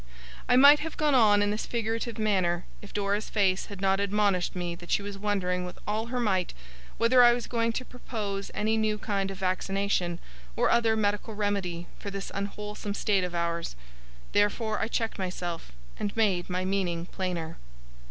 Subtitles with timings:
[0.49, 4.55] I might have gone on in this figurative manner, if Dora's face had not admonished
[4.55, 6.55] me that she was wondering with all her might
[6.97, 10.17] whether I was going to propose any new kind of vaccination,
[10.55, 13.75] or other medical remedy, for this unwholesome state of ours.
[14.31, 17.59] Therefore I checked myself, and made my meaning plainer.